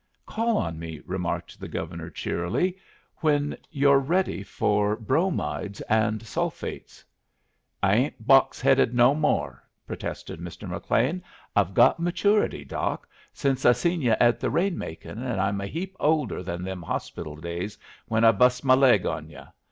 "Call 0.25 0.57
on 0.57 0.79
me," 0.79 0.99
remarked 1.05 1.59
the 1.59 1.67
Governor, 1.67 2.09
cheerily, 2.09 2.75
"when 3.17 3.55
you're 3.69 3.99
ready 3.99 4.41
for 4.41 4.95
bromides 4.95 5.79
and 5.81 6.23
sulphates." 6.25 7.05
"I 7.83 7.93
ain't 7.93 8.25
box 8.27 8.59
headed 8.59 8.95
no 8.95 9.13
more," 9.13 9.61
protested 9.85 10.39
Mr. 10.39 10.67
McLean; 10.67 11.21
"I've 11.55 11.75
got 11.75 11.99
maturity, 11.99 12.65
Doc, 12.65 13.07
since 13.31 13.63
I 13.63 13.73
seen 13.73 14.01
yu' 14.01 14.15
at 14.19 14.39
the 14.39 14.49
rain 14.49 14.75
making, 14.75 15.19
and 15.21 15.39
I'm 15.39 15.61
a 15.61 15.67
heap 15.67 15.95
older 15.99 16.41
than 16.41 16.63
them 16.63 16.81
hospital 16.81 17.35
days 17.35 17.77
when 18.07 18.23
I 18.23 18.31
bust 18.31 18.65
my 18.65 18.73
leg 18.73 19.05
on 19.05 19.29
yu'. 19.29 19.43